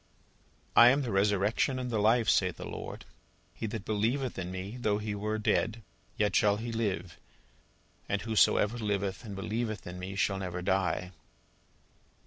"I 0.75 0.89
am 0.89 1.03
the 1.03 1.11
Resurrection 1.11 1.77
and 1.77 1.91
the 1.91 1.99
Life, 1.99 2.27
saith 2.27 2.57
the 2.57 2.67
Lord: 2.67 3.05
he 3.53 3.67
that 3.67 3.85
believeth 3.85 4.39
in 4.39 4.49
me, 4.51 4.77
though 4.79 4.97
he 4.97 5.13
were 5.13 5.37
dead, 5.37 5.83
yet 6.17 6.35
shall 6.35 6.57
he 6.57 6.71
live: 6.71 7.19
and 8.09 8.19
whosoever 8.23 8.79
liveth 8.79 9.23
and 9.23 9.35
believeth 9.35 9.85
in 9.85 9.99
me 9.99 10.15
shall 10.15 10.39
never 10.39 10.63
die." 10.63 11.11